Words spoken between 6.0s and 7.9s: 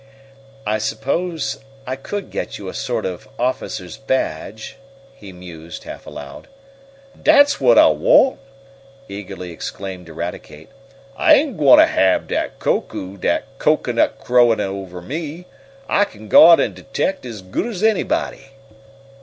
aloud. "Dat's whut I